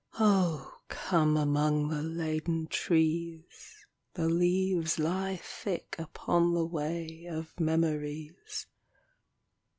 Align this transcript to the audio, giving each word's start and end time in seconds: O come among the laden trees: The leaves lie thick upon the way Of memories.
O 0.19 0.79
come 0.87 1.37
among 1.37 1.89
the 1.89 2.01
laden 2.01 2.65
trees: 2.65 3.85
The 4.15 4.27
leaves 4.27 4.97
lie 4.97 5.35
thick 5.35 5.95
upon 5.99 6.55
the 6.55 6.65
way 6.65 7.25
Of 7.29 7.59
memories. 7.59 8.65